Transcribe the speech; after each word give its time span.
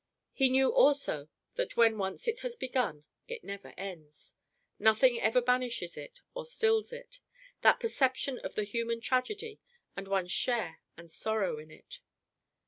He 0.33 0.49
knew 0.49 0.71
also 0.73 1.29
that 1.57 1.77
when 1.77 1.95
once 1.99 2.27
it 2.27 2.39
has 2.39 2.55
begun, 2.55 3.03
it 3.27 3.43
never 3.43 3.71
ends. 3.77 4.33
Nothing 4.79 5.21
ever 5.21 5.41
banishes 5.41 5.95
it 5.95 6.21
or 6.33 6.43
stills 6.43 6.91
it 6.91 7.19
that 7.61 7.79
perception 7.79 8.39
of 8.39 8.55
the 8.55 8.63
human 8.63 8.99
tragedy 8.99 9.59
and 9.95 10.07
one's 10.07 10.31
share 10.31 10.79
and 10.97 11.11
sorrow 11.11 11.59
in 11.59 11.69
it. 11.69 11.99